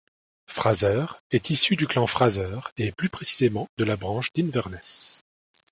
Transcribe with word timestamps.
Fraser 0.47 1.05
est 1.29 1.51
issu 1.51 1.75
du 1.75 1.85
clan 1.85 2.07
Fraser 2.07 2.57
et 2.77 2.91
plus 2.91 3.09
précisément 3.09 3.67
de 3.77 3.83
la 3.83 3.97
branche 3.97 4.31
d'Inverness. 4.33 5.21